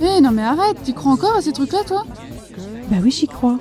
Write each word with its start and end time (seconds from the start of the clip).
Eh 0.00 0.20
non 0.20 0.30
mais 0.30 0.42
arrête, 0.42 0.76
tu 0.84 0.92
crois 0.92 1.12
encore 1.12 1.36
à 1.36 1.42
ces 1.42 1.52
trucs-là 1.52 1.84
toi? 1.86 2.04
Bah 2.90 2.96
oui, 3.02 3.10
j'y 3.10 3.26
crois. 3.26 3.58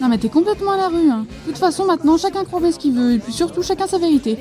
Non 0.00 0.08
mais 0.08 0.18
t'es 0.18 0.28
complètement 0.28 0.72
à 0.72 0.76
la 0.76 0.88
rue. 0.88 1.10
Hein. 1.10 1.26
De 1.46 1.50
toute 1.50 1.58
façon 1.58 1.84
maintenant 1.84 2.16
chacun 2.16 2.44
croit 2.44 2.60
bien 2.60 2.72
ce 2.72 2.78
qu'il 2.78 2.94
veut 2.94 3.14
et 3.14 3.18
puis 3.18 3.32
surtout 3.32 3.62
chacun 3.62 3.86
sa 3.86 3.98
vérité. 3.98 4.38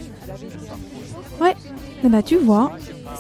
Ouais, 1.42 1.56
mais 2.04 2.10
bah 2.10 2.24
tu 2.24 2.38
vois, 2.38 2.72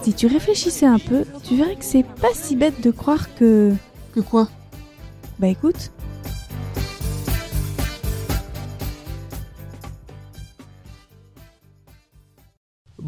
si 0.03 0.13
tu 0.13 0.27
réfléchissais 0.27 0.85
un 0.85 0.99
peu, 0.99 1.23
tu 1.43 1.55
verrais 1.55 1.75
que 1.75 1.85
c'est 1.85 2.03
pas 2.03 2.33
si 2.33 2.55
bête 2.55 2.81
de 2.81 2.91
croire 2.91 3.33
que... 3.35 3.73
Que 4.13 4.19
quoi? 4.21 4.47
Bah 5.39 5.47
écoute, 5.47 5.91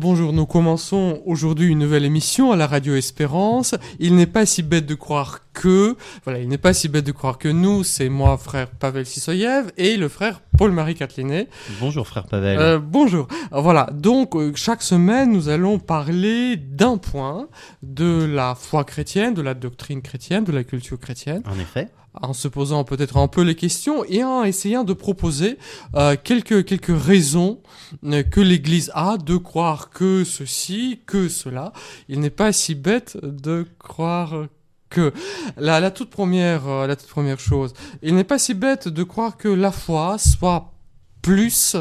Bonjour, 0.02 0.32
nous 0.32 0.46
commençons 0.46 1.22
aujourd'hui 1.26 1.68
une 1.68 1.80
nouvelle 1.80 2.06
émission 2.06 2.54
à 2.54 2.56
la 2.56 2.68
radio 2.68 2.96
Espérance. 2.96 3.76
Il 4.00 4.16
n'est 4.16 4.28
pas 4.28 4.46
si 4.46 4.64
bête 4.64 4.86
de 4.86 4.96
croire 4.96 5.49
que, 5.60 5.98
voilà, 6.24 6.40
il 6.40 6.48
n'est 6.48 6.58
pas 6.58 6.74
si 6.74 6.88
bête 6.88 7.06
de 7.06 7.12
croire 7.12 7.38
que 7.38 7.50
nous, 7.50 7.84
c'est 7.84 8.08
moi, 8.08 8.38
frère 8.38 8.70
Pavel 8.70 9.06
Sisoyev, 9.06 9.72
et 9.76 9.98
le 9.98 10.08
frère 10.08 10.40
Paul-Marie 10.58 10.96
Catelinet. 10.96 11.50
Bonjour 11.82 12.08
frère 12.08 12.28
Pavel. 12.28 12.58
Euh, 12.58 12.80
bonjour. 12.80 13.28
Voilà, 13.52 13.90
donc 13.92 14.38
euh, 14.38 14.54
chaque 14.56 14.82
semaine, 14.82 15.34
nous 15.34 15.50
allons 15.50 15.78
parler 15.78 16.56
d'un 16.56 16.96
point 16.96 17.50
de 17.84 18.24
la 18.24 18.56
foi 18.56 18.86
chrétienne, 18.86 19.34
de 19.34 19.42
la 19.42 19.54
doctrine 19.54 20.02
chrétienne, 20.02 20.46
de 20.46 20.54
la 20.54 20.64
culture 20.64 20.98
chrétienne 20.98 21.42
En 21.46 21.60
effet. 21.60 21.90
en 22.14 22.32
se 22.32 22.48
posant 22.48 22.86
peut-être 22.86 23.18
un 23.18 23.28
peu 23.28 23.42
les 23.42 23.56
questions 23.56 24.06
et 24.06 24.24
en 24.24 24.46
essayant 24.46 24.86
de 24.86 24.94
proposer 24.94 25.58
euh, 25.96 26.16
quelques 26.24 26.64
quelques 26.64 26.98
raisons 26.98 27.60
euh, 28.06 28.24
que 28.24 28.40
l'Église 28.40 28.92
a 28.96 29.18
de 29.18 29.36
croire 29.36 29.90
que 29.90 30.24
ceci, 30.24 31.02
que 31.06 31.28
cela. 31.28 31.74
Il 32.08 32.22
n'est 32.22 32.30
pas 32.30 32.54
si 32.54 32.76
bête 32.76 33.18
de 33.22 33.68
croire 33.78 34.46
que 34.90 35.14
la, 35.58 35.80
la 35.80 35.92
toute 35.92 36.10
première 36.10 36.68
euh, 36.68 36.88
la 36.88 36.96
toute 36.96 37.10
première 37.10 37.40
chose. 37.40 37.74
Il 38.02 38.16
n'est 38.16 38.24
pas 38.24 38.40
si 38.40 38.54
bête 38.54 38.88
de 38.88 39.04
croire 39.04 39.38
que 39.38 39.48
la 39.48 39.72
foi 39.72 40.18
soit 40.18 40.74
plus 41.22 41.76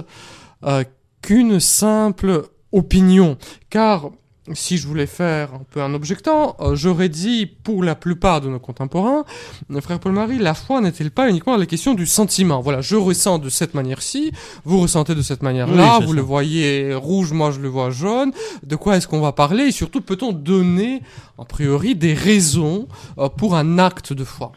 euh, 0.65 0.85
qu'une 1.23 1.61
simple 1.61 2.49
opinion, 2.73 3.39
car 3.71 4.11
si 4.55 4.79
je 4.79 4.87
voulais 4.87 5.07
faire 5.07 5.55
un 5.55 5.63
peu 5.71 5.83
un 5.83 5.95
objectant, 5.95 6.57
euh, 6.61 6.75
j'aurais 6.75 7.09
dit 7.09 7.47
pour 7.47 7.83
la 7.83 7.95
plupart 7.95 8.41
de 8.41 8.49
nos 8.49 8.59
contemporains, 8.59 9.25
euh, 9.71 9.81
frère 9.81 9.99
Paul-Marie, 10.01 10.39
la 10.39 10.55
foi 10.55 10.81
n'est-elle 10.81 11.11
pas 11.11 11.29
uniquement 11.29 11.57
la 11.57 11.67
question 11.67 11.95
du 11.95 12.07
sentiment? 12.07 12.61
Voilà, 12.61 12.81
je 12.81 12.97
ressens 12.97 13.39
de 13.39 13.49
cette 13.49 13.75
manière-ci, 13.75 14.33
vous 14.65 14.81
ressentez 14.81 15.15
de 15.15 15.23
cette 15.23 15.43
manière-là, 15.43 15.99
Oui, 15.99 16.05
vous 16.07 16.11
ça. 16.13 16.17
le 16.17 16.23
voyez 16.23 16.95
rouge, 16.95 17.33
moi 17.33 17.51
je 17.51 17.61
le 17.61 17.69
vois 17.69 17.91
jaune. 17.91 18.33
De 18.63 18.77
quoi 18.77 18.97
est-ce 18.97 19.09
qu'on 19.09 19.21
va 19.21 19.33
parler? 19.33 19.65
Et 19.65 19.73
surtout, 19.73 20.01
peut-on 20.01 20.33
donner, 20.33 21.03
a 21.39 21.45
priori, 21.45 21.95
des 21.95 22.15
raisons 22.15 22.89
euh, 23.19 23.29
pour 23.29 23.57
un 23.57 23.79
acte 23.79 24.13
de 24.13 24.25
foi? 24.25 24.53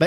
Bah, 0.00 0.06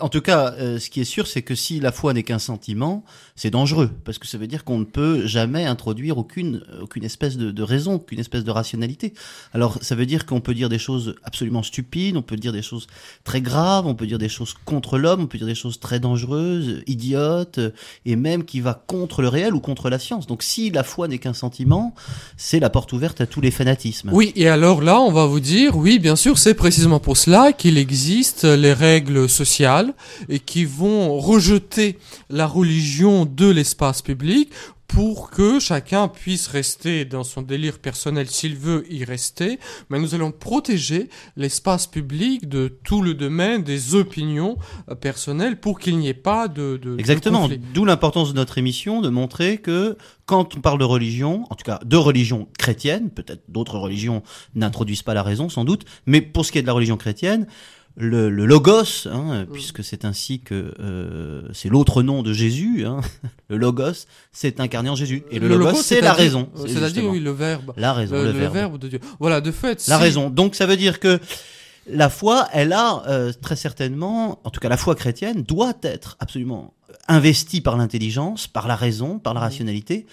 en 0.00 0.08
tout 0.08 0.20
cas, 0.20 0.54
euh, 0.58 0.80
ce 0.80 0.90
qui 0.90 1.00
est 1.00 1.04
sûr, 1.04 1.28
c'est 1.28 1.42
que 1.42 1.54
si 1.54 1.78
la 1.78 1.92
foi 1.92 2.12
n'est 2.12 2.24
qu'un 2.24 2.40
sentiment, 2.40 3.04
c'est 3.36 3.50
dangereux, 3.50 3.90
parce 4.04 4.18
que 4.18 4.26
ça 4.26 4.36
veut 4.36 4.48
dire 4.48 4.64
qu'on 4.64 4.78
ne 4.78 4.84
peut 4.84 5.26
jamais 5.28 5.64
introduire 5.64 6.18
aucune, 6.18 6.62
aucune 6.82 7.04
espèce 7.04 7.36
de, 7.36 7.52
de 7.52 7.62
raison, 7.62 7.94
aucune 7.94 8.18
espèce 8.18 8.42
de 8.42 8.50
rationalité. 8.50 9.14
Alors, 9.52 9.78
ça 9.80 9.94
veut 9.94 10.06
dire 10.06 10.26
qu'on 10.26 10.40
peut 10.40 10.54
dire 10.54 10.68
des 10.68 10.80
choses 10.80 11.14
absolument 11.22 11.62
stupides, 11.62 12.16
on 12.16 12.22
peut 12.22 12.36
dire 12.36 12.52
des 12.52 12.62
choses 12.62 12.88
très 13.22 13.40
graves, 13.40 13.86
on 13.86 13.94
peut 13.94 14.08
dire 14.08 14.18
des 14.18 14.28
choses 14.28 14.54
contre 14.64 14.98
l'homme, 14.98 15.22
on 15.22 15.26
peut 15.28 15.38
dire 15.38 15.46
des 15.46 15.54
choses 15.54 15.78
très 15.78 16.00
dangereuses, 16.00 16.82
idiotes, 16.88 17.58
euh, 17.58 17.70
et 18.06 18.16
même 18.16 18.44
qui 18.44 18.60
va 18.60 18.74
contre 18.74 19.22
le 19.22 19.28
réel 19.28 19.54
ou 19.54 19.60
contre 19.60 19.88
la 19.88 20.00
science. 20.00 20.26
Donc, 20.26 20.42
si 20.42 20.70
la 20.70 20.82
foi 20.82 21.06
n'est 21.06 21.18
qu'un 21.18 21.32
sentiment, 21.32 21.94
c'est 22.36 22.58
la 22.58 22.70
porte 22.70 22.92
ouverte 22.92 23.20
à 23.20 23.26
tous 23.26 23.40
les 23.40 23.52
fanatismes. 23.52 24.10
Oui, 24.12 24.32
et 24.34 24.48
alors 24.48 24.82
là, 24.82 24.98
on 25.00 25.12
va 25.12 25.26
vous 25.26 25.38
dire, 25.38 25.76
oui, 25.76 26.00
bien 26.00 26.16
sûr, 26.16 26.38
c'est 26.38 26.54
précisément 26.54 26.98
pour 26.98 27.16
cela 27.16 27.52
qu'il 27.52 27.78
existe 27.78 28.42
les 28.42 28.72
règles 28.72 29.27
sociales 29.28 29.94
et 30.28 30.38
qui 30.38 30.64
vont 30.64 31.18
rejeter 31.18 31.98
la 32.30 32.46
religion 32.46 33.24
de 33.24 33.48
l'espace 33.48 34.02
public 34.02 34.50
pour 34.88 35.30
que 35.30 35.60
chacun 35.60 36.08
puisse 36.08 36.48
rester 36.48 37.04
dans 37.04 37.22
son 37.22 37.42
délire 37.42 37.78
personnel 37.78 38.28
s'il 38.28 38.56
veut 38.56 38.84
y 38.90 39.04
rester, 39.04 39.60
mais 39.90 40.00
nous 40.00 40.14
allons 40.14 40.32
protéger 40.32 41.10
l'espace 41.36 41.86
public 41.86 42.48
de 42.48 42.68
tout 42.84 43.02
le 43.02 43.14
domaine 43.14 43.62
des 43.62 43.94
opinions 43.94 44.56
euh, 44.90 44.94
personnelles 44.94 45.60
pour 45.60 45.78
qu'il 45.78 45.98
n'y 45.98 46.08
ait 46.08 46.14
pas 46.14 46.48
de, 46.48 46.80
Exactement. 46.98 47.48
D'où 47.74 47.84
l'importance 47.84 48.32
de 48.32 48.36
notre 48.36 48.56
émission 48.56 49.02
de 49.02 49.10
montrer 49.10 49.58
que 49.58 49.96
quand 50.24 50.56
on 50.56 50.60
parle 50.60 50.78
de 50.78 50.84
religion, 50.84 51.44
en 51.50 51.54
tout 51.54 51.64
cas 51.64 51.78
de 51.84 51.96
religion 51.96 52.48
chrétienne, 52.58 53.10
peut-être 53.10 53.42
d'autres 53.48 53.78
religions 53.78 54.22
n'introduisent 54.54 55.02
pas 55.02 55.14
la 55.14 55.22
raison 55.22 55.50
sans 55.50 55.64
doute, 55.64 55.84
mais 56.06 56.22
pour 56.22 56.46
ce 56.46 56.52
qui 56.52 56.58
est 56.58 56.62
de 56.62 56.66
la 56.66 56.72
religion 56.72 56.96
chrétienne, 56.96 57.46
le, 58.00 58.30
le 58.30 58.46
logos, 58.46 59.08
hein, 59.10 59.44
puisque 59.52 59.82
c'est 59.82 60.04
ainsi 60.04 60.40
que 60.40 60.72
euh, 60.78 61.42
c'est 61.52 61.68
l'autre 61.68 62.02
nom 62.02 62.22
de 62.22 62.32
Jésus, 62.32 62.86
hein, 62.86 63.00
le 63.48 63.56
logos, 63.56 64.06
c'est 64.32 64.60
incarné 64.60 64.88
en 64.88 64.94
Jésus. 64.94 65.24
Et 65.32 65.40
le, 65.40 65.48
logos, 65.48 65.82
c'est 65.82 66.00
la 66.00 66.12
raison. 66.12 66.48
C'est 66.54 66.68
C'est-à-dire, 66.74 67.04
oui, 67.10 67.18
le 67.20 67.32
verbe. 67.32 67.72
la 67.76 67.92
raison, 67.92 68.14
le, 68.14 68.30
verbe. 68.30 68.54
verbe 68.54 68.78
de 68.78 68.88
Dieu. 68.88 69.00
Voilà, 69.18 69.40
de 69.40 69.50
fait. 69.50 69.84
La 69.88 69.96
si- 69.96 70.02
raison. 70.02 70.30
Donc 70.30 70.54
ça 70.54 70.66
veut 70.66 70.76
dire 70.76 71.00
que 71.00 71.18
la 71.90 72.08
foi, 72.08 72.46
elle 72.52 72.72
a 72.72 73.02
euh, 73.08 73.32
très 73.32 73.56
certainement, 73.56 74.40
en 74.44 74.50
tout 74.50 74.60
cas 74.60 74.68
la 74.68 74.76
foi 74.76 74.94
chrétienne, 74.94 75.42
doit 75.42 75.74
être 75.82 76.16
absolument 76.20 76.74
investie 77.08 77.60
par 77.60 77.76
l'intelligence, 77.76 78.46
par 78.46 78.68
la 78.68 78.76
raison, 78.76 79.18
par 79.18 79.34
la 79.34 79.40
rationalité, 79.40 80.06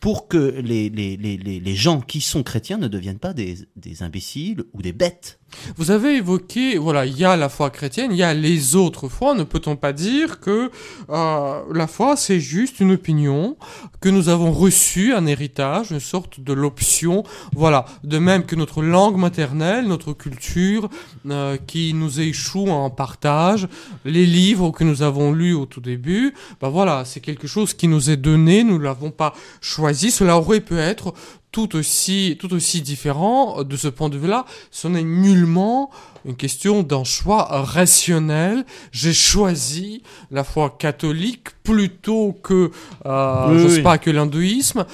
pour 0.00 0.28
que 0.28 0.60
les, 0.64 0.88
les, 0.90 1.16
les, 1.16 1.36
les, 1.36 1.58
les 1.58 1.74
gens 1.74 2.00
qui 2.00 2.20
sont 2.20 2.44
chrétiens 2.44 2.78
ne 2.78 2.86
deviennent 2.86 3.18
pas 3.18 3.32
des, 3.34 3.58
des 3.74 4.02
imbéciles 4.04 4.62
ou 4.72 4.80
des 4.80 4.92
bêtes. 4.92 5.40
Vous 5.76 5.90
avez 5.90 6.16
évoqué, 6.16 6.78
voilà, 6.78 7.06
il 7.06 7.16
y 7.16 7.24
a 7.24 7.36
la 7.36 7.48
foi 7.48 7.70
chrétienne, 7.70 8.12
il 8.12 8.18
y 8.18 8.22
a 8.22 8.34
les 8.34 8.76
autres 8.76 9.08
foi. 9.08 9.34
Ne 9.34 9.44
peut-on 9.44 9.76
pas 9.76 9.92
dire 9.92 10.40
que 10.40 10.70
euh, 11.10 11.60
la 11.72 11.86
foi, 11.86 12.16
c'est 12.16 12.40
juste 12.40 12.80
une 12.80 12.92
opinion, 12.92 13.56
que 14.00 14.08
nous 14.08 14.28
avons 14.28 14.52
reçu 14.52 15.14
un 15.14 15.26
héritage, 15.26 15.90
une 15.90 16.00
sorte 16.00 16.40
de 16.40 16.52
l'option, 16.52 17.24
voilà. 17.54 17.84
De 18.04 18.18
même 18.18 18.44
que 18.44 18.56
notre 18.56 18.82
langue 18.82 19.16
maternelle, 19.16 19.86
notre 19.86 20.12
culture, 20.12 20.88
euh, 21.28 21.56
qui 21.66 21.94
nous 21.94 22.20
échoue 22.20 22.68
en 22.68 22.90
partage, 22.90 23.68
les 24.04 24.26
livres 24.26 24.70
que 24.70 24.84
nous 24.84 25.02
avons 25.02 25.32
lus 25.32 25.54
au 25.54 25.66
tout 25.66 25.80
début, 25.80 26.34
ben 26.60 26.68
voilà, 26.68 27.04
c'est 27.04 27.20
quelque 27.20 27.46
chose 27.46 27.74
qui 27.74 27.88
nous 27.88 28.10
est 28.10 28.16
donné, 28.16 28.64
nous 28.64 28.78
l'avons 28.78 29.10
pas 29.10 29.34
choisi. 29.60 30.10
Cela 30.10 30.38
aurait 30.38 30.60
pu 30.60 30.78
être 30.78 31.14
tout 31.50 31.76
aussi, 31.76 32.36
tout 32.38 32.52
aussi 32.52 32.82
différent 32.82 33.62
de 33.64 33.76
ce 33.76 33.88
point 33.88 34.08
de 34.10 34.18
vue-là. 34.18 34.44
Ce 34.70 34.86
n'est 34.88 35.02
nullement 35.02 35.90
une 36.26 36.36
question 36.36 36.82
d'un 36.82 37.04
choix 37.04 37.44
rationnel. 37.62 38.64
J'ai 38.92 39.14
choisi 39.14 40.02
la 40.30 40.44
foi 40.44 40.76
catholique 40.78 41.48
plutôt 41.62 42.32
que, 42.42 42.70
euh, 43.06 43.46
Oui, 43.50 43.58
je 43.62 43.68
sais 43.68 43.76
oui. 43.76 43.82
pas, 43.82 43.98
que 43.98 44.10
l'hindouisme. 44.10 44.84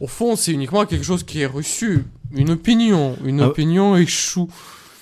Au 0.00 0.06
fond, 0.06 0.36
c'est 0.36 0.52
uniquement 0.52 0.86
quelque 0.86 1.04
chose 1.04 1.24
qui 1.24 1.40
est 1.40 1.46
reçu. 1.46 2.04
Une 2.32 2.50
opinion. 2.50 3.16
Une 3.24 3.40
Ah, 3.40 3.48
opinion 3.48 3.96
échoue. 3.96 4.48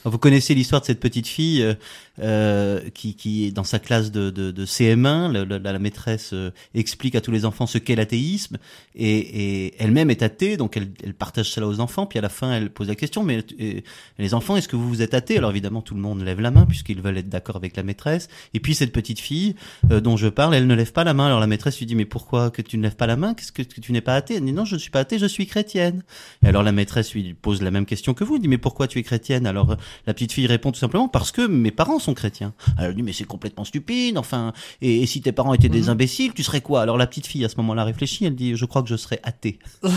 Vous 0.04 0.18
connaissez 0.18 0.54
l'histoire 0.54 0.80
de 0.80 0.86
cette 0.86 1.00
petite 1.00 1.26
fille 1.26 1.76
euh, 2.20 2.80
qui, 2.94 3.14
qui 3.14 3.46
est 3.46 3.50
dans 3.52 3.64
sa 3.64 3.78
classe 3.78 4.10
de, 4.10 4.30
de, 4.30 4.50
de 4.50 4.66
CM1. 4.66 5.32
Le- 5.32 5.44
le- 5.44 5.58
la, 5.58 5.78
maîtresse 5.78 6.30
euh, 6.32 6.50
explique 6.74 7.14
à 7.14 7.20
tous 7.20 7.30
les 7.30 7.44
enfants 7.44 7.66
ce 7.66 7.78
qu'est 7.78 7.94
l'athéisme 7.94 8.58
et, 8.94 9.18
et 9.66 9.74
elle-même 9.82 10.10
est 10.10 10.22
athée, 10.22 10.56
donc 10.56 10.76
elle, 10.76 10.90
elle 11.04 11.14
partage 11.14 11.50
cela 11.50 11.66
aux 11.66 11.80
enfants. 11.80 12.06
Puis 12.06 12.18
à 12.18 12.22
la 12.22 12.28
fin, 12.28 12.52
elle 12.52 12.70
pose 12.70 12.88
la 12.88 12.94
question 12.94 13.22
mais 13.22 13.44
euh, 13.60 13.80
les 14.18 14.34
enfants, 14.34 14.56
est-ce 14.56 14.68
que 14.68 14.76
vous 14.76 14.88
vous 14.88 15.02
êtes 15.02 15.14
athée 15.14 15.38
Alors 15.38 15.50
évidemment, 15.50 15.82
tout 15.82 15.94
le 15.94 16.00
monde 16.00 16.22
lève 16.22 16.40
la 16.40 16.50
main 16.50 16.66
puisqu'ils 16.66 17.00
veulent 17.00 17.18
être 17.18 17.28
d'accord 17.28 17.56
avec 17.56 17.76
la 17.76 17.82
maîtresse. 17.82 18.28
Et 18.54 18.60
puis 18.60 18.74
cette 18.74 18.92
petite 18.92 19.20
fille 19.20 19.54
euh, 19.90 20.00
dont 20.00 20.16
je 20.16 20.28
parle, 20.28 20.54
elle 20.54 20.66
ne 20.66 20.74
lève 20.74 20.92
pas 20.92 21.04
la 21.04 21.14
main. 21.14 21.26
Alors 21.26 21.40
la 21.40 21.46
maîtresse 21.46 21.78
lui 21.78 21.86
dit 21.86 21.94
mais 21.94 22.04
pourquoi 22.04 22.50
que 22.50 22.62
tu 22.62 22.78
ne 22.78 22.82
lèves 22.82 22.96
pas 22.96 23.06
la 23.06 23.16
main? 23.16 23.34
Qu'est-ce 23.34 23.52
que, 23.52 23.62
que 23.62 23.80
tu 23.80 23.92
n'es 23.92 24.00
pas 24.00 24.14
athée? 24.14 24.34
Elle 24.36 24.44
dit 24.44 24.52
non, 24.52 24.64
je 24.64 24.74
ne 24.74 24.80
suis 24.80 24.90
pas 24.90 25.00
athée, 25.00 25.18
je 25.18 25.26
suis 25.26 25.46
chrétienne. 25.46 26.02
Et 26.44 26.48
alors 26.48 26.62
la 26.62 26.72
maîtresse 26.72 27.12
lui 27.14 27.34
pose 27.34 27.62
la 27.62 27.70
même 27.70 27.86
question 27.86 28.14
que 28.14 28.24
vous. 28.24 28.36
Elle 28.36 28.42
dit 28.42 28.48
mais 28.48 28.58
pourquoi 28.58 28.88
tu 28.88 28.98
es 28.98 29.02
chrétienne? 29.02 29.46
Alors 29.46 29.72
euh, 29.72 29.76
la 30.06 30.14
petite 30.14 30.32
fille 30.32 30.46
répond 30.46 30.72
tout 30.72 30.78
simplement 30.80 31.08
parce 31.08 31.32
que 31.32 31.46
mes 31.46 31.70
parents 31.70 31.98
sont 31.98 32.07
chrétiens. 32.14 32.52
Alors 32.76 32.90
elle 32.90 32.96
dit 32.96 33.02
mais 33.02 33.12
c'est 33.12 33.24
complètement 33.24 33.64
stupide. 33.64 34.18
Enfin 34.18 34.52
et, 34.82 35.02
et 35.02 35.06
si 35.06 35.20
tes 35.20 35.32
parents 35.32 35.54
étaient 35.54 35.68
des 35.68 35.82
Mhm. 35.82 35.88
imbéciles, 35.90 36.32
tu 36.34 36.42
serais 36.42 36.60
quoi? 36.60 36.82
Alors 36.82 36.96
la 36.96 37.06
petite 37.06 37.26
fille 37.26 37.44
à 37.44 37.48
ce 37.48 37.56
moment-là 37.58 37.84
réfléchit. 37.84 38.24
Elle 38.24 38.34
dit 38.34 38.56
je 38.56 38.64
crois 38.64 38.82
que 38.82 38.88
je 38.88 38.96
serais 38.96 39.20
athée. 39.22 39.58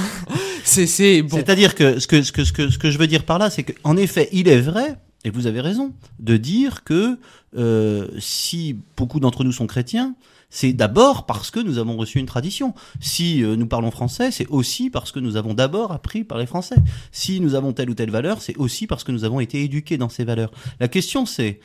C'est, 0.64 0.86
c'est, 0.86 1.24
bon. 1.24 1.38
C'est-à-dire 1.38 1.74
que 1.74 2.00
ce 2.00 2.06
que 2.08 2.22
ce 2.22 2.32
que 2.32 2.44
ce 2.46 2.54
que 2.54 2.70
ce 2.70 2.78
que 2.78 2.92
je 2.92 2.98
veux 3.00 3.08
dire 3.08 3.24
par 3.24 3.40
là, 3.40 3.50
c'est 3.50 3.64
que 3.64 3.74
en 3.84 3.98
effet, 3.98 4.30
il 4.32 4.48
est 4.48 4.62
vrai 4.62 4.96
et 5.26 5.32
vous 5.32 5.48
avez 5.48 5.60
raison 5.60 5.92
de 6.20 6.38
dire 6.38 6.84
que 6.84 7.18
euh, 7.58 8.08
si 8.20 8.78
beaucoup 8.96 9.20
d'entre 9.20 9.44
nous 9.44 9.52
sont 9.52 9.66
chrétiens, 9.66 10.14
c'est 10.52 10.74
d'abord 10.74 11.26
parce 11.26 11.50
que 11.50 11.60
nous 11.60 11.78
avons 11.80 11.96
reçu 11.98 12.20
une 12.20 12.26
tradition. 12.28 12.74
Si 13.00 13.44
euh, 13.44 13.56
nous 13.56 13.66
parlons 13.68 13.90
français, 13.90 14.30
c'est 14.32 14.48
aussi 14.50 14.90
parce 14.92 15.12
que 15.12 15.20
nous 15.20 15.36
avons 15.36 15.54
d'abord 15.56 15.94
appris 15.94 16.24
par 16.24 16.38
les 16.38 16.46
Français. 16.46 16.76
Si 17.12 17.40
nous 17.40 17.56
avons 17.56 17.74
telle 17.74 17.90
ou 17.90 17.94
telle 17.96 18.12
valeur, 18.12 18.42
c'est 18.42 18.58
aussi 18.58 18.86
parce 18.86 19.04
que 19.04 19.12
nous 19.12 19.24
avons 19.24 19.40
été 19.40 19.64
éduqués 19.64 19.98
dans 19.98 20.10
ces 20.10 20.26
valeurs. 20.26 20.52
La 20.80 20.88
question 20.88 21.26
c'est 21.26 21.60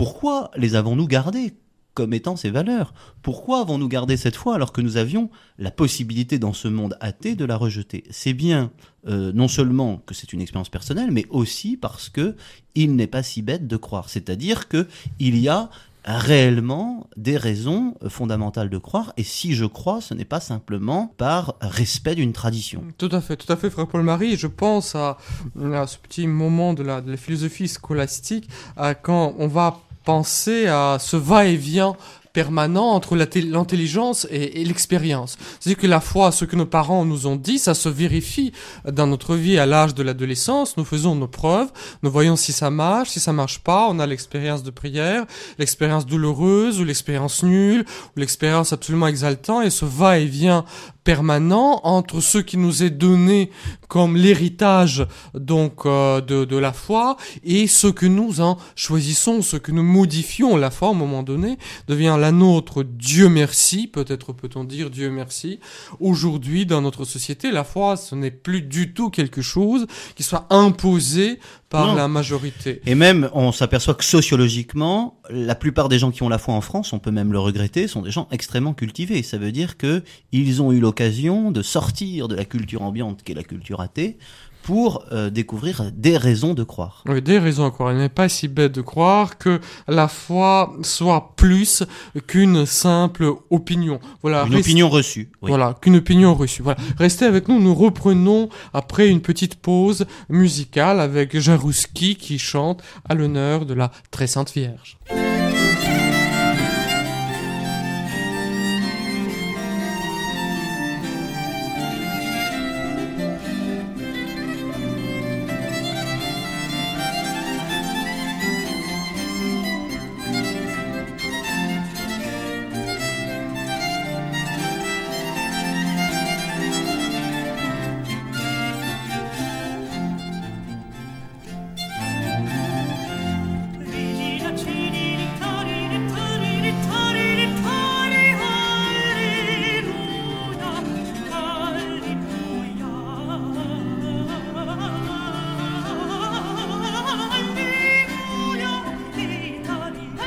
pourquoi 0.00 0.50
les 0.56 0.76
avons-nous 0.76 1.06
gardées 1.06 1.52
comme 1.92 2.14
étant 2.14 2.34
ses 2.34 2.48
valeurs? 2.48 2.94
Pourquoi 3.20 3.60
avons-nous 3.60 3.86
gardé 3.86 4.16
cette 4.16 4.34
foi 4.34 4.54
alors 4.54 4.72
que 4.72 4.80
nous 4.80 4.96
avions 4.96 5.28
la 5.58 5.70
possibilité 5.70 6.38
dans 6.38 6.54
ce 6.54 6.68
monde 6.68 6.96
athée 7.00 7.34
de 7.34 7.44
la 7.44 7.58
rejeter? 7.58 8.04
C'est 8.08 8.32
bien 8.32 8.70
euh, 9.06 9.30
non 9.34 9.46
seulement 9.46 9.98
que 10.06 10.14
c'est 10.14 10.32
une 10.32 10.40
expérience 10.40 10.70
personnelle, 10.70 11.10
mais 11.10 11.26
aussi 11.28 11.76
parce 11.76 12.08
que 12.08 12.34
il 12.74 12.96
n'est 12.96 13.08
pas 13.08 13.22
si 13.22 13.42
bête 13.42 13.66
de 13.66 13.76
croire. 13.76 14.08
C'est-à-dire 14.08 14.68
que 14.68 14.88
il 15.18 15.36
y 15.36 15.50
a 15.50 15.68
réellement 16.06 17.06
des 17.18 17.36
raisons 17.36 17.94
fondamentales 18.08 18.70
de 18.70 18.78
croire. 18.78 19.12
Et 19.18 19.22
si 19.22 19.52
je 19.52 19.66
crois, 19.66 20.00
ce 20.00 20.14
n'est 20.14 20.24
pas 20.24 20.40
simplement 20.40 21.12
par 21.18 21.56
respect 21.60 22.14
d'une 22.14 22.32
tradition. 22.32 22.84
Tout 22.96 23.10
à 23.12 23.20
fait, 23.20 23.36
tout 23.36 23.52
à 23.52 23.56
fait, 23.56 23.68
frère 23.68 23.86
Paul-Marie. 23.86 24.38
Je 24.38 24.46
pense 24.46 24.94
à, 24.94 25.18
à, 25.62 25.86
ce 25.86 25.98
petit 25.98 26.26
moment 26.26 26.72
de 26.72 26.82
la, 26.82 27.02
de 27.02 27.10
la 27.10 27.18
philosophie 27.18 27.68
scolastique, 27.68 28.48
à 28.78 28.94
quand 28.94 29.34
on 29.38 29.46
va 29.46 29.82
penser 30.04 30.66
à 30.66 30.98
ce 31.00 31.16
va-et-vient 31.16 31.96
permanent 32.32 32.90
entre 32.90 33.16
l'intelligence 33.16 34.26
et, 34.30 34.64
l'expérience. 34.64 35.36
C'est-à-dire 35.58 35.82
que 35.82 35.86
la 35.86 36.00
foi, 36.00 36.32
ce 36.32 36.44
que 36.44 36.56
nos 36.56 36.66
parents 36.66 37.04
nous 37.04 37.26
ont 37.26 37.36
dit, 37.36 37.58
ça 37.58 37.74
se 37.74 37.88
vérifie 37.88 38.52
dans 38.90 39.06
notre 39.06 39.34
vie 39.34 39.58
à 39.58 39.66
l'âge 39.66 39.94
de 39.94 40.02
l'adolescence. 40.02 40.76
Nous 40.76 40.84
faisons 40.84 41.14
nos 41.14 41.26
preuves, 41.26 41.70
nous 42.02 42.10
voyons 42.10 42.36
si 42.36 42.52
ça 42.52 42.70
marche, 42.70 43.10
si 43.10 43.20
ça 43.20 43.32
marche 43.32 43.60
pas. 43.60 43.88
On 43.90 43.98
a 43.98 44.06
l'expérience 44.06 44.62
de 44.62 44.70
prière, 44.70 45.26
l'expérience 45.58 46.06
douloureuse 46.06 46.80
ou 46.80 46.84
l'expérience 46.84 47.42
nulle 47.42 47.84
ou 48.16 48.20
l'expérience 48.20 48.72
absolument 48.72 49.08
exaltante 49.08 49.64
et 49.64 49.70
ce 49.70 49.84
va-et-vient 49.84 50.64
permanent 51.04 51.80
entre 51.84 52.20
ce 52.20 52.38
qui 52.38 52.56
nous 52.56 52.82
est 52.82 52.90
donné 52.90 53.50
comme 53.88 54.16
l'héritage 54.16 55.06
donc 55.34 55.86
euh, 55.86 56.20
de, 56.20 56.44
de 56.44 56.56
la 56.56 56.72
foi 56.72 57.16
et 57.42 57.66
ce 57.66 57.86
que 57.86 58.06
nous 58.06 58.40
en 58.40 58.58
choisissons, 58.76 59.42
ce 59.42 59.56
que 59.56 59.72
nous 59.72 59.82
modifions. 59.82 60.56
La 60.56 60.70
foi, 60.70 60.88
à 60.88 60.90
un 60.92 60.94
moment 60.94 61.22
donné, 61.22 61.58
devient 61.88 62.16
la 62.20 62.30
nôtre. 62.32 62.84
Dieu 62.84 63.28
merci, 63.28 63.88
peut-être 63.88 64.32
peut-on 64.32 64.62
dire 64.64 64.90
Dieu 64.90 65.10
merci. 65.10 65.58
Aujourd'hui, 65.98 66.66
dans 66.66 66.80
notre 66.80 67.04
société, 67.04 67.50
la 67.50 67.64
foi, 67.64 67.96
ce 67.96 68.14
n'est 68.14 68.30
plus 68.30 68.62
du 68.62 68.92
tout 68.94 69.10
quelque 69.10 69.42
chose 69.42 69.86
qui 70.14 70.22
soit 70.22 70.46
imposé 70.50 71.40
par 71.68 71.86
Non. 71.88 71.94
la 71.94 72.08
majorité. 72.08 72.80
Et 72.86 72.94
même, 72.94 73.30
on 73.32 73.52
s'aperçoit 73.52 73.94
que 73.94 74.04
sociologiquement, 74.04 75.18
la 75.30 75.54
plupart 75.54 75.88
des 75.88 75.98
gens 75.98 76.10
qui 76.10 76.22
ont 76.22 76.28
la 76.28 76.38
foi 76.38 76.54
en 76.54 76.60
France, 76.60 76.92
on 76.92 76.98
peut 76.98 77.12
même 77.12 77.32
le 77.32 77.38
regretter, 77.38 77.86
sont 77.88 78.02
des 78.02 78.10
gens 78.10 78.28
extrêmement 78.30 78.74
cultivés. 78.74 79.22
Ça 79.22 79.38
veut 79.38 79.52
dire 79.52 79.76
que 79.76 80.02
ils 80.32 80.62
ont 80.62 80.72
eu 80.72 80.80
l'occasion 80.80 81.50
de 81.50 81.62
sortir 81.62 82.28
de 82.28 82.34
la 82.34 82.44
culture 82.44 82.82
ambiante, 82.82 83.22
qui 83.22 83.32
est 83.32 83.36
la 83.36 83.44
culture 83.44 83.80
athée, 83.80 84.18
pour 84.62 85.04
euh, 85.12 85.30
découvrir 85.30 85.90
des 85.92 86.16
raisons 86.16 86.54
de 86.54 86.62
croire. 86.62 87.02
Oui, 87.08 87.20
des 87.22 87.38
raisons 87.38 87.64
à 87.66 87.70
croire. 87.70 87.92
Il 87.92 87.98
n'est 87.98 88.08
pas 88.08 88.28
si 88.28 88.46
bête 88.48 88.72
de 88.72 88.80
croire 88.82 89.38
que 89.38 89.60
la 89.88 90.06
foi 90.08 90.72
soit 90.82 91.32
plus 91.36 91.82
qu'une 92.26 92.66
simple 92.66 93.32
opinion. 93.50 94.00
Voilà. 94.22 94.44
Une 94.46 94.54
reste- 94.54 94.66
opinion 94.68 94.88
reçue. 94.88 95.30
Oui. 95.42 95.48
Voilà, 95.48 95.74
qu'une 95.80 95.96
opinion 95.96 96.34
reçue. 96.34 96.62
Voilà. 96.62 96.78
Restez 96.98 97.24
avec 97.24 97.48
nous, 97.48 97.60
nous 97.60 97.74
reprenons 97.74 98.48
après 98.74 99.08
une 99.08 99.20
petite 99.20 99.56
pause 99.56 100.04
musicale 100.28 101.00
avec 101.00 101.38
Jarouski 101.38 102.16
qui 102.16 102.38
chante 102.38 102.82
à 103.08 103.14
l'honneur 103.14 103.66
de 103.66 103.74
la 103.74 103.90
très 104.10 104.26
sainte 104.26 104.52
Vierge. 104.52 104.98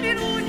didn't 0.04 0.43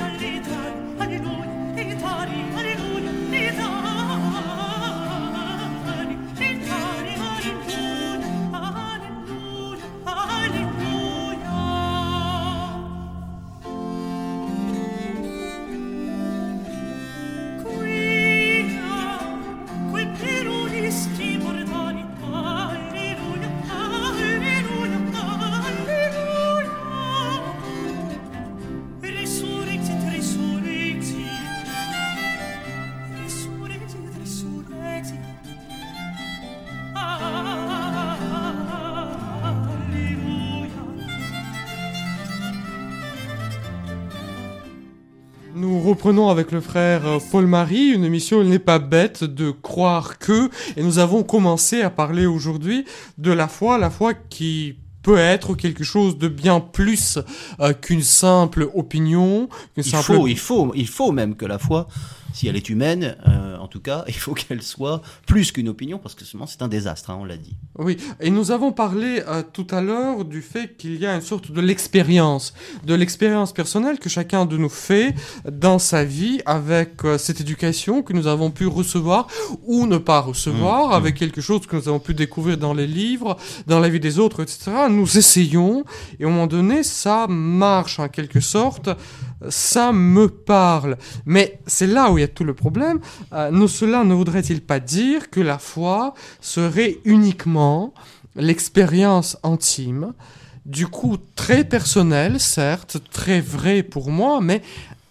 reprenons 46.05 46.29
avec 46.29 46.53
le 46.53 46.61
frère 46.61 47.07
euh, 47.07 47.19
Paul-Marie 47.31 47.89
une 47.89 48.05
émission 48.05 48.43
Il 48.43 48.51
n'est 48.51 48.59
pas 48.59 48.79
bête 48.79 49.25
de 49.25 49.51
croire 49.51 50.19
que, 50.19 50.51
et 50.77 50.83
nous 50.83 50.99
avons 50.99 51.23
commencé 51.23 51.81
à 51.81 51.89
parler 51.89 52.27
aujourd'hui 52.27 52.85
de 53.17 53.33
la 53.33 53.49
foi, 53.49 53.79
la 53.79 53.89
foi 53.89 54.13
qui 54.13 54.75
peut 55.01 55.17
être 55.17 55.55
quelque 55.55 55.83
chose 55.83 56.19
de 56.19 56.29
bien 56.29 56.61
plus 56.61 57.19
euh, 57.61 57.73
qu'une 57.73 58.03
simple 58.03 58.69
opinion, 58.75 59.49
qu'une 59.75 59.83
Il 59.87 59.95
faut, 59.95 60.27
il 60.27 60.39
faut, 60.39 60.73
il 60.75 60.89
faut 60.89 61.11
même 61.11 61.37
que 61.37 61.47
la 61.47 61.59
foi, 61.59 61.89
si 62.35 62.49
elle 62.49 62.57
est 62.57 62.69
humaine, 62.69 63.17
euh, 63.27 63.57
en 63.57 63.69
tout 63.69 63.81
cas, 63.81 64.05
il 64.09 64.15
faut 64.15 64.35
qu'elle 64.35 64.63
soit 64.63 65.01
plus 65.27 65.53
qu'une 65.53 65.69
opinion, 65.71 65.99
parce 65.99 66.15
que 66.15 66.25
seulement 66.25 66.47
c'est 66.47 66.61
un 66.61 66.69
désastre, 66.69 67.11
hein, 67.11 67.19
on 67.19 67.25
l'a 67.25 67.39
dit. 67.39 67.57
Oui, 67.79 67.97
et 68.21 68.31
nous 68.31 68.51
avons 68.51 68.73
parlé 68.73 69.23
euh, 69.27 69.43
tout 69.53 69.67
à 69.71 69.81
l'heure 69.81 70.25
du 70.25 70.43
fait 70.43 70.77
qu'il 70.77 70.97
y 70.97 71.07
a 71.07 71.15
une 71.15 71.23
sorte 71.23 71.51
de 71.51 71.61
l'expérience, 71.61 72.53
de 72.85 72.95
l'expérience 72.95 73.53
personnelle 73.53 73.99
que 73.99 74.09
chacun 74.09 74.45
de 74.45 74.57
nous 74.57 74.69
fait 74.69 75.15
dans 75.51 75.79
sa 75.79 76.05
vie 76.05 76.43
avec 76.45 77.05
euh, 77.05 77.17
cette 77.17 77.41
éducation 77.41 78.03
que 78.03 78.13
nous 78.13 78.27
avons 78.27 78.51
pu 78.51 78.67
recevoir 78.67 79.29
ou 79.65 79.87
ne 79.87 79.99
pas 79.99 80.21
recevoir, 80.21 80.75
Mmh, 80.75 80.93
avec 80.93 81.15
quelque 81.15 81.41
chose 81.41 81.67
que 81.67 81.77
nous 81.77 81.89
avons 81.89 82.01
pu 82.01 82.15
découvrir 82.15 82.59
dans 82.59 82.75
les 82.75 82.87
livres, 82.87 83.37
dans 83.67 83.81
la 83.81 83.89
vie 83.89 84.01
des 84.01 84.19
autres, 84.19 84.43
etc. 84.43 84.71
Nous 84.91 85.19
essayons, 85.19 85.85
et 86.19 86.25
un 86.25 86.29
moment 86.29 86.47
donné, 86.47 86.83
ça 86.83 87.27
marche 87.29 87.99
en 87.99 88.09
quelque 88.09 88.41
sorte, 88.41 88.91
ça 89.49 89.93
me 89.93 90.29
parle. 90.29 90.97
Mais 91.27 91.61
c'est 91.67 91.87
là 91.87 92.11
où 92.11 92.19
il 92.19 92.23
y 92.23 92.25
a 92.25 92.29
tout 92.29 92.45
le 92.45 92.55
problème. 92.55 93.01
Euh, 93.33 93.69
cela 93.69 94.05
ne 94.05 94.15
voudrait-il 94.15 94.61
pas 94.61 94.81
dire 94.81 95.31
que 95.31 95.41
la 95.41 95.59
foi 95.59 96.15
serait 96.41 96.99
uniquement 97.05 97.95
l'expérience 98.37 99.37
intime, 99.43 100.13
du 100.67 100.87
coup 100.87 101.17
très 101.37 101.65
personnelle, 101.65 102.41
certes, 102.41 102.99
très 103.11 103.41
vrai 103.41 103.83
pour 103.83 104.11
moi, 104.11 104.41
mais 104.41 104.63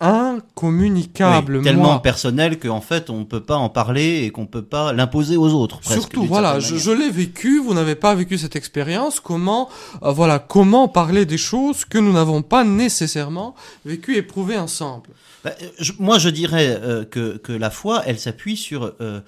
incommunicable. 0.03 1.57
Oui, 1.57 1.63
tellement 1.63 1.83
moi. 1.83 2.01
personnel 2.01 2.59
qu'en 2.59 2.81
fait 2.81 3.09
on 3.09 3.19
ne 3.19 3.23
peut 3.23 3.39
pas 3.39 3.55
en 3.55 3.69
parler 3.69 4.23
et 4.23 4.31
qu'on 4.31 4.41
ne 4.41 4.47
peut 4.47 4.63
pas 4.63 4.91
l'imposer 4.91 5.37
aux 5.37 5.53
autres. 5.53 5.79
presque, 5.79 6.01
Surtout, 6.01 6.25
voilà, 6.25 6.59
je, 6.59 6.91
l'ai 6.91 7.09
vécu, 7.09 7.59
vous 7.59 7.73
n'avez 7.73 7.95
pas 7.95 8.13
vécu 8.13 8.37
cette 8.37 8.55
expérience. 8.55 9.19
Comment, 9.19 9.69
euh, 10.03 10.11
voilà, 10.11 10.39
comment 10.39 10.87
parler 10.89 11.25
des 11.25 11.37
choses 11.37 11.85
que 11.85 11.97
nous 11.97 12.11
n'avons 12.11 12.41
pas 12.41 12.65
nécessairement 12.65 13.55
vécu, 13.85 14.15
éprouvé 14.17 14.57
ensemble? 14.57 15.09
Bah, 15.43 15.51
moi, 15.99 16.19
je 16.19 16.29
dirais 16.29 16.79
euh, 16.81 17.03
que, 17.03 17.51
la 17.51 17.69
foi, 17.69 18.03
elle 18.05 18.17
s'appuie 18.17 18.55
sur, 18.55 18.83
euh, 18.83 18.91
euh, 19.01 19.19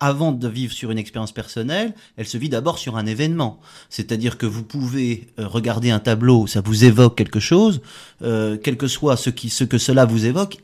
avant 0.00 0.32
de 0.32 0.48
vivre 0.48 0.72
sur 0.72 0.90
une 0.90 0.96
expérience 0.98 1.32
personnelle, 1.32 1.94
elle 2.16 2.26
se 2.26 2.38
vit 2.38 2.48
d'abord 2.48 2.78
sur 2.78 2.96
un 2.96 3.04
événement. 3.04 3.60
C'est-à-dire 3.90 4.38
que 4.38 4.46
vous 4.46 4.62
pouvez 4.62 5.28
regarder 5.36 5.90
un 5.90 5.98
tableau, 5.98 6.46
ça 6.46 6.62
vous 6.62 6.84
évoque 6.84 7.16
quelque 7.16 7.40
chose, 7.40 7.80
quel 8.20 8.76
que 8.76 8.86
soit 8.86 9.16
ce 9.16 9.64
que 9.64 9.78
cela 9.78 10.04
vous 10.04 10.26
évoque, 10.26 10.58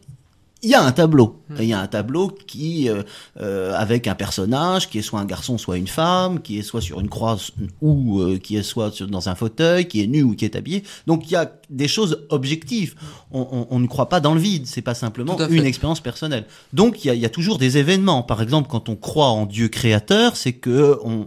il 0.64 0.70
y 0.70 0.74
a 0.74 0.82
un 0.82 0.92
tableau. 0.92 1.40
Hmm. 1.50 1.54
Il 1.60 1.66
y 1.66 1.72
a 1.72 1.80
un 1.80 1.86
tableau 1.86 2.28
qui, 2.46 2.88
euh, 2.88 3.02
euh, 3.40 3.74
avec 3.76 4.08
un 4.08 4.14
personnage 4.14 4.88
qui 4.90 4.98
est 4.98 5.02
soit 5.02 5.20
un 5.20 5.24
garçon, 5.26 5.58
soit 5.58 5.76
une 5.76 5.86
femme, 5.86 6.40
qui 6.40 6.58
est 6.58 6.62
soit 6.62 6.80
sur 6.80 6.98
une 7.00 7.08
croix 7.08 7.36
ou 7.80 8.20
euh, 8.20 8.38
qui 8.38 8.56
est 8.56 8.62
soit 8.62 8.90
sur- 8.92 9.06
dans 9.06 9.28
un 9.28 9.34
fauteuil, 9.34 9.86
qui 9.86 10.02
est 10.02 10.06
nu 10.06 10.22
ou 10.22 10.34
qui 10.34 10.44
est 10.44 10.56
habillé. 10.56 10.82
Donc 11.06 11.28
il 11.30 11.32
y 11.32 11.36
a 11.36 11.52
des 11.70 11.88
choses 11.88 12.26
objectives. 12.30 12.94
On, 13.30 13.40
on- 13.52 13.66
on 13.70 13.78
ne 13.78 13.86
croit 13.86 14.08
pas 14.08 14.20
dans 14.20 14.34
le 14.34 14.40
vide. 14.40 14.66
C'est 14.66 14.82
pas 14.82 14.94
simplement 14.94 15.36
une 15.52 15.66
expérience 15.66 16.00
personnelle. 16.00 16.46
Donc 16.72 17.04
il 17.04 17.08
y, 17.08 17.10
a, 17.10 17.14
il 17.14 17.20
y 17.20 17.26
a 17.26 17.30
toujours 17.30 17.58
des 17.58 17.78
événements. 17.78 18.22
Par 18.22 18.40
exemple, 18.42 18.68
quand 18.70 18.88
on 18.88 18.96
croit 18.96 19.28
en 19.28 19.46
Dieu 19.46 19.68
créateur, 19.68 20.36
c'est 20.36 20.52
que 20.54 20.98
on, 21.04 21.26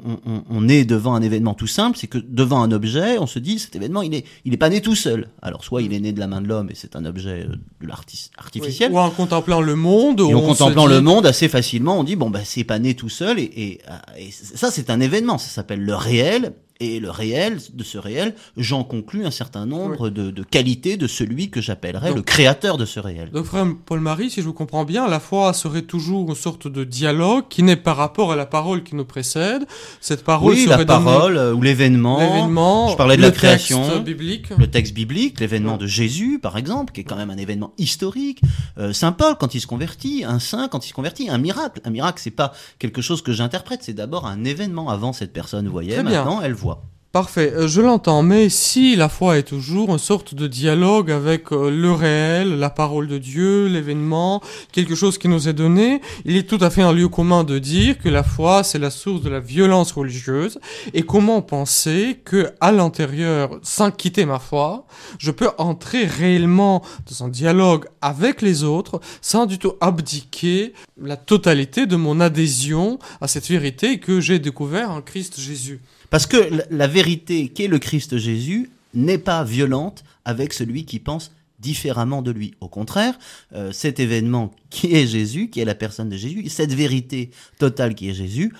on- 0.50 0.67
est 0.67 0.84
devant 0.84 1.13
un 1.15 1.22
événement 1.22 1.53
tout 1.53 1.67
simple. 1.67 1.98
C'est 1.98 2.08
que 2.08 2.17
devant 2.17 2.62
un 2.62 2.72
objet, 2.72 3.17
on 3.20 3.27
se 3.27 3.39
dit 3.39 3.58
cet 3.60 3.75
événement, 3.75 4.01
il 4.01 4.13
est, 4.13 4.25
il 4.44 4.53
est 4.53 4.58
pas 4.58 4.70
né 4.70 4.82
tout 4.82 4.96
seul. 4.96 5.29
Alors 5.41 5.63
soit 5.63 5.82
il 5.82 5.94
est 5.94 6.00
né 6.00 6.12
de 6.12 6.20
la 6.20 6.27
main 6.27 6.41
de 6.41 6.48
l'homme 6.48 6.70
et 6.70 6.75
c'est 6.75 6.96
un 6.98 7.06
objet 7.06 7.46
euh, 7.48 7.56
de 7.82 7.88
l'artiste 7.88 8.34
artificiel. 8.38 8.91
Ou 8.91 8.98
en 8.98 9.10
contemplant 9.29 9.62
le 9.62 9.75
monde. 9.75 10.19
Et 10.19 10.24
où 10.24 10.38
en 10.38 10.39
on 10.41 10.53
se 10.53 10.60
contemplant 10.60 10.88
dit- 10.88 10.93
le 10.96 11.01
monde 11.01 11.25
assez 11.25 11.48
facilement, 11.50 12.00
on 12.00 12.03
dit 12.03 12.15
bon 12.15 12.29
bah 12.29 12.39
c'est 12.43 12.63
pas 12.63 12.79
né 12.79 12.93
tout 12.96 13.10
seul 13.10 13.39
et, 13.39 13.43
et, 13.43 13.79
et 14.17 14.31
ça 14.31 14.72
c'est 14.72 14.89
un 14.89 15.00
événement, 15.00 15.38
ça 15.38 15.50
s'appelle 15.50 15.81
le 15.84 15.96
réel. 15.96 16.53
Et 16.79 17.00
le 17.00 17.10
réel, 17.10 17.60
de 17.74 17.84
ce 17.84 17.98
réel, 17.98 18.36
j'en 18.55 18.84
conclus 18.84 19.25
un 19.25 19.31
certain 19.31 19.65
nombre 19.65 20.10
de, 20.10 20.31
de 20.31 20.43
qualités 20.43 20.98
de 20.98 21.07
celui 21.07 21.50
que 21.50 21.62
j'appellerais 21.62 22.13
le 22.13 22.22
créateur 22.22 22.77
de 22.77 22.86
ce 22.86 23.00
réel. 23.00 23.29
Donc 23.31 23.46
frère 23.46 23.65
Paul-Marie, 23.86 24.29
si 24.29 24.41
je 24.41 24.46
vous 24.46 24.53
comprends 24.53 24.86
bien, 24.86 25.07
la 25.07 25.19
foi 25.19 25.53
serait 25.53 25.81
toujours 25.81 26.29
une 26.29 26.36
sorte 26.36 26.67
de 26.67 26.84
dialogue 26.84 27.46
qui 27.50 27.63
n'est 27.63 27.75
par 27.75 27.98
rapport 27.98 28.31
à 28.31 28.36
la 28.36 28.46
parole 28.46 28.84
qui 28.84 28.96
nous 28.96 29.05
précède. 29.05 29.65
Cette 30.01 30.24
parole 30.24 30.53
oui, 30.53 30.65
serait 30.65 30.77
la 30.77 30.86
parole 30.86 31.38
euh, 31.38 31.53
ou 31.53 31.62
l'événement, 31.62 32.19
l'événement, 32.19 32.89
Je 32.89 32.96
parlais 32.96 33.17
de 33.17 33.22
la 33.22 33.31
création. 33.31 33.81
texte 33.84 34.03
biblique. 34.03 34.50
le 34.57 34.67
texte 34.67 34.93
biblique, 34.93 35.39
l'événement 35.39 35.77
de 35.77 35.88
Jésus, 35.88 36.39
par 36.39 36.57
exemple, 36.57 36.93
qui 36.93 37.01
est 37.01 37.03
quand 37.03 37.15
même 37.15 37.29
un 37.29 37.38
événement 37.38 37.74
historique. 37.77 38.41
Euh, 38.77 38.93
Saint 38.93 39.12
Paul, 39.12 39.36
quand 39.39 39.55
il 39.55 39.62
se 39.62 39.67
convertit, 39.67 40.24
un 40.25 40.39
saint, 40.39 40.67
quand 40.67 40.86
il 40.86 40.89
se 40.89 40.93
convertit, 40.93 41.29
un 41.29 41.38
miracle. 41.38 41.81
Un 41.86 41.89
miracle, 41.89 42.19
c'est 42.22 42.31
pas 42.31 42.53
quelque 42.79 43.01
chose 43.01 43.22
que 43.22 43.34
j'interprète, 43.34 43.81
c'est 43.84 43.93
d'abord 43.93 44.25
un 44.27 44.43
événement. 44.43 44.89
Avant, 44.89 45.13
cette 45.13 45.34
personne 45.34 45.67
voyait, 45.67 46.03
maintenant, 46.03 46.41
elle 46.41 46.53
voit. 46.53 46.66
Parfait, 47.13 47.51
euh, 47.55 47.67
je 47.67 47.81
l'entends, 47.81 48.21
mais 48.21 48.47
si 48.47 48.95
la 48.95 49.09
foi 49.09 49.39
est 49.39 49.43
toujours 49.43 49.89
une 49.89 49.97
sorte 49.97 50.36
de 50.36 50.45
dialogue 50.45 51.09
avec 51.09 51.51
euh, 51.51 51.71
le 51.71 51.91
réel, 51.91 52.59
la 52.59 52.69
parole 52.69 53.07
de 53.07 53.17
Dieu, 53.17 53.65
l'événement, 53.65 54.39
quelque 54.71 54.93
chose 54.93 55.17
qui 55.17 55.27
nous 55.27 55.50
est 55.50 55.53
donné, 55.53 56.01
il 56.25 56.36
est 56.36 56.47
tout 56.47 56.59
à 56.62 56.69
fait 56.69 56.83
un 56.83 56.91
lieu 56.91 57.07
commun 57.07 57.43
de 57.43 57.57
dire 57.57 57.97
que 57.97 58.07
la 58.07 58.21
foi 58.21 58.63
c'est 58.63 58.77
la 58.77 58.91
source 58.91 59.21
de 59.21 59.29
la 59.29 59.39
violence 59.39 59.93
religieuse, 59.93 60.59
et 60.93 61.01
comment 61.01 61.41
penser 61.41 62.19
que 62.24 62.51
à 62.59 62.71
l'intérieur, 62.71 63.57
sans 63.63 63.89
quitter 63.89 64.25
ma 64.25 64.38
foi, 64.38 64.86
je 65.17 65.31
peux 65.31 65.50
entrer 65.57 66.05
réellement 66.05 66.83
dans 67.09 67.25
un 67.25 67.29
dialogue 67.29 67.86
avec 68.01 68.43
les 68.43 68.63
autres, 68.63 69.00
sans 69.21 69.47
du 69.47 69.57
tout 69.57 69.74
abdiquer 69.81 70.74
la 71.01 71.15
totalité 71.15 71.88
de 71.88 71.95
mon 71.95 72.19
adhésion 72.19 73.00
à 73.21 73.27
cette 73.27 73.47
vérité 73.47 74.00
que 74.00 74.19
j'ai 74.19 74.39
découvert 74.39 74.91
en 74.91 75.01
Christ 75.01 75.39
Jésus? 75.39 75.79
Parce 76.09 76.25
que 76.25 76.37
la, 76.69 76.87
vérité 76.87 77.49
qu'est 77.49 77.67
le 77.67 77.79
Christ 77.79 78.17
Jésus 78.17 78.69
n'est 78.93 79.17
pas 79.17 79.43
violente 79.43 80.03
avec 80.25 80.53
celui 80.53 80.85
qui 80.85 80.99
pense 80.99 81.31
différemment 81.59 82.21
de 82.21 82.31
lui. 82.31 82.53
Au 82.61 82.67
contraire, 82.67 83.17
euh, 83.53 83.71
cet 83.71 83.99
événement 83.99 84.51
qui 84.69 84.93
est 84.95 85.07
Jésus, 85.07 85.49
qui 85.49 85.59
est 85.59 85.65
la 85.65 85.75
personne 85.75 86.09
de 86.09 86.17
Jésus, 86.17 86.47
cette 86.49 86.73
vérité 86.73 87.31
totale 87.57 87.95
qui 87.95 88.09
est 88.09 88.13
Jésus, 88.13 88.53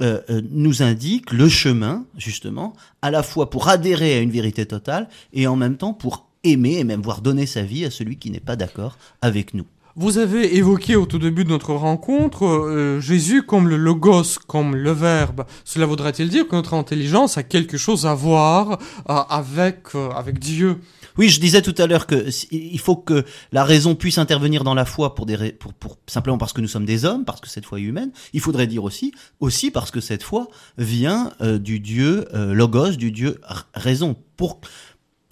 euh, 0.00 0.20
euh, 0.30 0.40
nous 0.50 0.82
indique 0.82 1.32
le 1.32 1.48
chemin, 1.48 2.06
justement, 2.16 2.74
à 3.02 3.10
la 3.10 3.22
fois 3.22 3.50
pour 3.50 3.68
adhérer 3.68 4.14
à 4.14 4.20
une 4.20 4.30
vérité 4.30 4.66
totale 4.66 5.08
et 5.32 5.46
en 5.46 5.56
même 5.56 5.76
temps 5.76 5.94
pour 5.94 6.28
aimer 6.44 6.78
et 6.78 6.84
même 6.84 7.02
voir 7.02 7.22
donner 7.22 7.46
sa 7.46 7.62
vie 7.62 7.84
à 7.84 7.90
celui 7.90 8.16
qui 8.16 8.30
n'est 8.30 8.40
pas 8.40 8.56
d'accord 8.56 8.98
avec 9.20 9.54
nous. 9.54 9.66
Vous 9.96 10.18
avez 10.18 10.56
évoqué 10.56 10.96
au 10.96 11.06
tout 11.06 11.20
début 11.20 11.44
de 11.44 11.50
notre 11.50 11.72
rencontre 11.72 12.44
euh, 12.44 13.00
Jésus 13.00 13.44
comme 13.44 13.68
le 13.68 13.76
logos, 13.76 14.40
comme 14.48 14.74
le 14.74 14.90
verbe. 14.90 15.44
Cela 15.64 15.86
voudrait-il 15.86 16.28
dire 16.28 16.48
que 16.48 16.56
notre 16.56 16.74
intelligence 16.74 17.38
a 17.38 17.44
quelque 17.44 17.76
chose 17.76 18.04
à 18.04 18.12
voir 18.12 18.72
euh, 19.08 19.14
avec, 19.28 19.94
euh, 19.94 20.10
avec 20.10 20.40
Dieu? 20.40 20.80
Oui, 21.16 21.28
je 21.28 21.40
disais 21.40 21.62
tout 21.62 21.74
à 21.78 21.86
l'heure 21.86 22.08
que 22.08 22.26
il 22.50 22.80
faut 22.80 22.96
que 22.96 23.24
la 23.52 23.62
raison 23.62 23.94
puisse 23.94 24.18
intervenir 24.18 24.64
dans 24.64 24.74
la 24.74 24.84
foi 24.84 25.14
pour 25.14 25.26
des 25.26 25.52
pour, 25.52 25.72
pour 25.72 25.96
simplement 26.08 26.38
parce 26.38 26.52
que 26.52 26.60
nous 26.60 26.66
sommes 26.68 26.86
des 26.86 27.04
hommes, 27.04 27.24
parce 27.24 27.40
que 27.40 27.48
cette 27.48 27.64
foi 27.64 27.78
est 27.78 27.82
humaine. 27.82 28.10
Il 28.32 28.40
faudrait 28.40 28.66
dire 28.66 28.82
aussi 28.82 29.12
aussi 29.38 29.70
parce 29.70 29.92
que 29.92 30.00
cette 30.00 30.24
foi 30.24 30.48
vient 30.76 31.30
euh, 31.40 31.58
du 31.58 31.78
Dieu 31.78 32.26
euh, 32.34 32.52
logos, 32.52 32.96
du 32.96 33.12
Dieu 33.12 33.40
raison. 33.74 34.16
Pour 34.36 34.60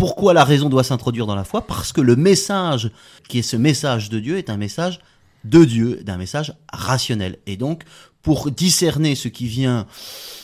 pourquoi 0.02 0.35
la 0.35 0.42
raison 0.42 0.68
doit 0.68 0.82
s'introduire 0.82 1.26
dans 1.26 1.37
la 1.37 1.44
foi 1.44 1.64
Parce 1.64 1.92
que 1.92 2.00
le 2.00 2.16
message 2.16 2.90
qui 3.28 3.38
est 3.38 3.42
ce 3.42 3.54
message 3.54 4.11
de 4.11 4.18
Dieu 4.18 4.37
est 4.37 4.50
un 4.50 4.56
message 4.56 4.99
de 5.44 5.64
Dieu, 5.64 6.00
d'un 6.02 6.16
message 6.16 6.54
rationnel. 6.73 7.38
Et 7.47 7.56
donc, 7.56 7.85
pour 8.22 8.50
discerner 8.50 9.14
ce 9.14 9.28
qui 9.28 9.46
vient 9.46 9.86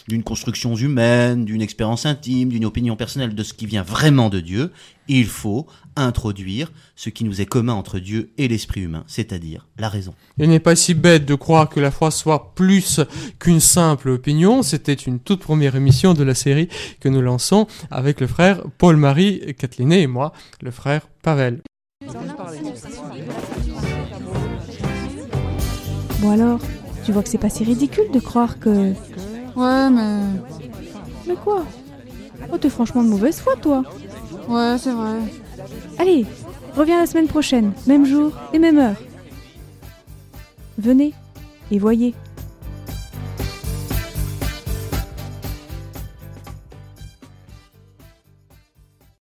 d'une 0.09 0.23
construction 0.23 0.75
humaine, 0.75 1.45
d'une 1.45 1.61
expérience 1.61 2.07
intime, 2.07 2.49
d'une 2.49 2.65
opinion 2.65 2.97
personnelle, 2.97 3.35
de 3.35 3.43
ce 3.43 3.53
qui 3.53 3.67
vient 3.67 3.83
vraiment 3.83 4.31
de 4.31 4.41
Dieu, 4.41 4.73
il 5.07 5.27
faut 5.27 5.67
introduire 5.97 6.73
ce 6.97 7.11
qui 7.11 7.25
nous 7.25 7.41
est 7.41 7.47
commun 7.47 7.75
entre 7.75 7.99
Dieu 7.99 8.31
et 8.39 8.49
l'esprit 8.49 8.83
humain, 8.83 9.05
c'est-à-dire 9.07 9.67
la 9.79 9.89
raison. 9.89 10.15
Il 10.39 10.49
n'est 10.49 10.61
pas 10.61 10.77
si 10.77 10.95
bête 10.95 11.27
de 11.27 11.35
croire 11.35 11.69
que 11.69 11.81
la 11.81 11.91
foi 11.91 12.11
soit 12.11 12.55
plus 12.55 13.01
qu'une 13.39 13.61
simple 13.61 14.11
opinion. 14.11 14.63
C'était 14.63 14.95
une 14.95 15.19
toute 15.19 15.41
première 15.41 15.77
émission 15.77 16.15
de 16.15 16.25
la 16.25 16.35
série 16.35 16.69
que 17.01 17.09
nous 17.09 17.23
lançons 17.23 17.67
avec 17.91 18.21
le 18.21 18.27
frère 18.27 18.63
Paul-Marie 18.79 19.55
Catelinet 19.59 20.03
et 20.03 20.07
moi, 20.07 20.33
le 20.63 20.71
frère 20.71 21.09
Pavel. 21.23 21.61
Bon 26.21 26.31
alors, 26.31 26.61
tu 27.09 27.13
vois 27.13 27.23
que 27.23 27.31
c'est 27.31 27.39
pas 27.39 27.49
si 27.49 27.65
ridicule 27.65 28.11
de 28.13 28.21
croire 28.21 28.59
que... 28.59 28.93
Ouais, 29.57 29.89
mais. 29.89 30.21
Mais 31.27 31.37
quoi? 31.43 31.65
Oh, 32.53 32.59
t'es 32.59 32.69
franchement 32.69 33.03
de 33.03 33.09
mauvaise 33.09 33.41
foi, 33.41 33.57
toi 33.57 33.83
Ouais, 34.47 34.77
c'est 34.79 34.93
vrai. 34.93 35.17
Allez, 35.99 36.27
reviens 36.77 37.01
la 37.01 37.07
semaine 37.07 37.27
prochaine, 37.27 37.73
même 37.87 38.05
jour 38.05 38.33
et 38.53 38.59
même 38.59 38.79
heure. 38.79 38.97
Venez 40.77 41.15
et 41.71 41.79
voyez. 41.79 42.15